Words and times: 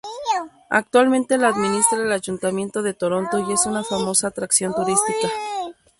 Actualmente 0.71 1.37
la 1.37 1.49
administra 1.49 1.99
el 2.01 2.11
ayuntamiento 2.11 2.81
de 2.81 2.95
Toronto, 2.95 3.45
y 3.47 3.53
es 3.53 3.67
una 3.67 3.83
famosa 3.83 4.29
atracción 4.29 4.73
turística. 4.73 5.29